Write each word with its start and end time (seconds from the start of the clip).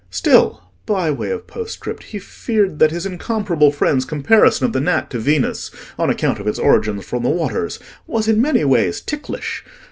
Still, 0.09 0.63
by 0.87 1.11
way 1.11 1.29
of 1.29 1.45
postscript, 1.45 2.05
he 2.05 2.17
feared 2.17 2.79
that 2.79 2.89
his 2.89 3.05
incomparable 3.05 3.71
friend's 3.71 4.03
comparison 4.03 4.65
of 4.65 4.73
the 4.73 4.81
gnat 4.81 5.11
to 5.11 5.19
Venus, 5.19 5.69
on 5.99 6.09
account 6.09 6.39
of 6.39 6.47
its 6.47 6.57
origin 6.57 7.01
from 7.01 7.21
the 7.21 7.29
waters, 7.29 7.77
was 8.07 8.27
in 8.27 8.41
many 8.41 8.63
ways 8.63 8.99
ticklish. 8.99 9.63